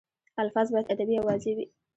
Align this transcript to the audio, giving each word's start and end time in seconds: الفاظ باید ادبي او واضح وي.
الفاظ 0.43 0.67
باید 0.73 0.91
ادبي 0.93 1.15
او 1.17 1.25
واضح 1.27 1.51
وي. 1.57 1.65